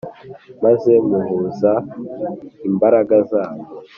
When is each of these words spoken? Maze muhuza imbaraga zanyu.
Maze 0.63 0.91
muhuza 1.07 1.71
imbaraga 2.67 3.15
zanyu. 3.31 3.65